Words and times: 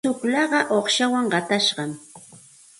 Tsullaaqa 0.05 0.59
uuqshawan 0.75 1.25
qatashqam. 1.33 1.91